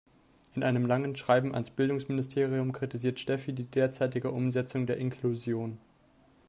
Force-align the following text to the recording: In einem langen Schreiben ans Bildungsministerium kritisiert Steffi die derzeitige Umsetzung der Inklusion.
In 0.55 0.63
einem 0.63 0.87
langen 0.87 1.15
Schreiben 1.15 1.53
ans 1.53 1.69
Bildungsministerium 1.69 2.71
kritisiert 2.73 3.19
Steffi 3.19 3.53
die 3.53 3.65
derzeitige 3.65 4.31
Umsetzung 4.31 4.87
der 4.87 4.97
Inklusion. 4.97 5.77